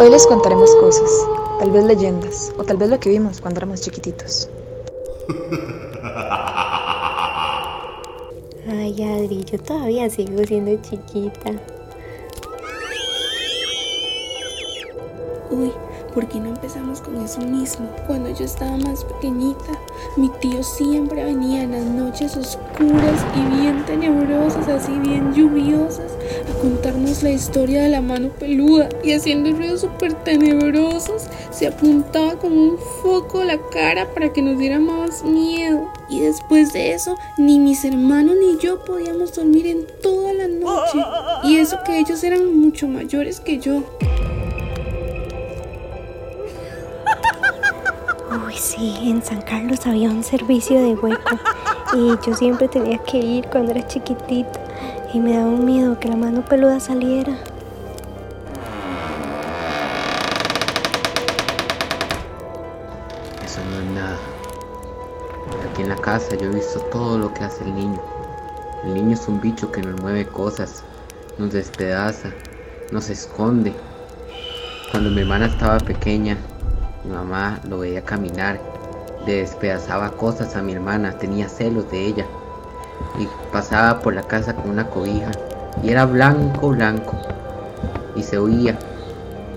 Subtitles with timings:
[0.00, 1.10] Hoy les contaremos cosas,
[1.58, 4.48] tal vez leyendas, o tal vez lo que vimos cuando éramos chiquititos.
[8.68, 11.50] Ay, Adri, yo todavía sigo siendo chiquita.
[15.50, 15.72] Uy,
[16.14, 17.88] ¿por qué no empezamos con eso mismo?
[18.06, 19.72] Cuando yo estaba más pequeñita,
[20.16, 26.12] mi tío siempre venía en las noches oscuras y bien tenebrosas, así bien lluviosas,
[26.58, 32.52] contarnos la historia de la mano peluda y haciendo ruidos súper tenebrosos, se apuntaba con
[32.52, 35.90] un foco a la cara para que nos diera más miedo.
[36.08, 40.98] Y después de eso, ni mis hermanos ni yo podíamos dormir en toda la noche.
[41.44, 43.82] Y eso que ellos eran mucho mayores que yo.
[48.46, 51.38] Uy, sí, en San Carlos había un servicio de hueco
[51.94, 54.67] y yo siempre tenía que ir cuando era chiquitita
[55.12, 57.32] y me daba un miedo que la mano peluda saliera.
[63.44, 64.18] Eso no es nada.
[65.70, 68.00] Aquí en la casa yo he visto todo lo que hace el niño.
[68.84, 70.84] El niño es un bicho que nos mueve cosas,
[71.38, 72.30] nos despedaza,
[72.92, 73.72] nos esconde.
[74.90, 76.36] Cuando mi hermana estaba pequeña,
[77.04, 78.60] mi mamá lo veía caminar,
[79.26, 82.26] le despedazaba cosas a mi hermana, tenía celos de ella.
[83.18, 85.30] Y pasaba por la casa con una cobija
[85.82, 87.16] y era blanco, blanco.
[88.16, 88.78] Y se oía,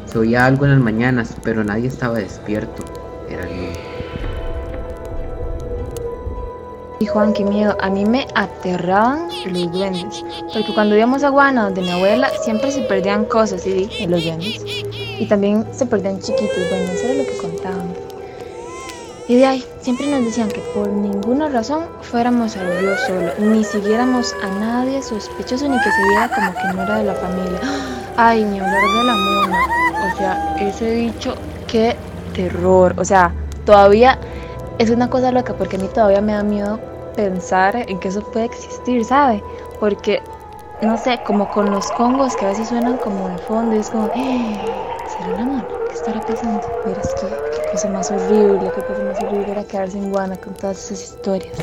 [0.05, 2.83] se oía algo en las mañanas, pero nadie estaba despierto.
[3.29, 3.73] Era el.
[6.99, 11.63] Y Juan, qué miedo, a mí me aterraban los duendes, porque cuando íbamos a Guana,
[11.63, 14.63] donde mi abuela, siempre se perdían cosas, y dije, los duendes.
[15.19, 18.10] Y también se perdían chiquitos, bueno, eso era lo que contaban.
[19.31, 23.63] Y de ahí, siempre nos decían que por ninguna razón fuéramos al río solo, ni
[23.63, 27.59] siguiéramos a nadie sospechoso, ni que se viera como que no era de la familia.
[28.17, 29.59] Ay, ni hablar de la mona.
[30.11, 31.95] O sea, ese dicho, qué
[32.33, 32.93] terror.
[32.97, 33.33] O sea,
[33.65, 34.19] todavía
[34.79, 36.77] es una cosa loca, porque a mí todavía me da miedo
[37.15, 39.41] pensar en que eso puede existir, ¿sabe?
[39.79, 40.21] Porque,
[40.81, 43.89] no sé, como con los congos que a veces suenan como de fondo y es
[43.91, 44.59] como, "Eh,
[45.07, 45.80] ¿será la mano?
[45.91, 46.61] ¿Qué estará pasando?
[46.85, 50.53] Verás qué, qué cosa más horrible, qué cosa más horrible era quedarse en Guana con
[50.53, 51.53] todas esas historias.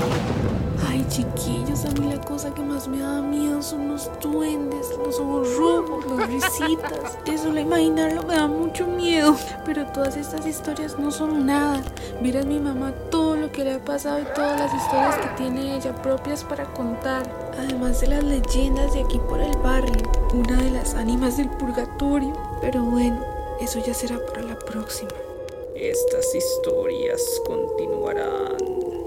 [0.86, 5.18] Ay, chiquillos, a mí la cosa que más me da miedo son los duendes, los
[5.56, 7.18] rojos, las risitas.
[7.24, 9.34] Eso, la imaginarlo me da mucho miedo.
[9.64, 11.82] Pero todas estas historias no son nada.
[12.20, 15.28] Mira a mi mamá todo lo que le ha pasado y todas las historias que
[15.42, 17.22] tiene ella propias para contar.
[17.58, 20.02] Además de las leyendas de aquí por el barrio.
[20.34, 22.34] Una de las ánimas del purgatorio.
[22.60, 25.10] Pero bueno, eso ya será para la próxima.
[25.74, 28.97] Estas historias continuarán.